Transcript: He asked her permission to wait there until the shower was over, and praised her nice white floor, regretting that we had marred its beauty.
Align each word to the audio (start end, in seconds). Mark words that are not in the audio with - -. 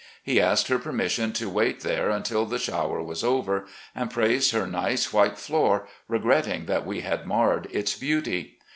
He 0.23 0.41
asked 0.41 0.67
her 0.69 0.79
permission 0.79 1.31
to 1.33 1.47
wait 1.47 1.81
there 1.81 2.09
until 2.09 2.47
the 2.47 2.57
shower 2.57 3.03
was 3.03 3.23
over, 3.23 3.67
and 3.93 4.09
praised 4.09 4.51
her 4.51 4.65
nice 4.65 5.13
white 5.13 5.37
floor, 5.37 5.87
regretting 6.07 6.65
that 6.65 6.87
we 6.87 7.01
had 7.01 7.27
marred 7.27 7.67
its 7.69 7.93
beauty. 7.95 8.57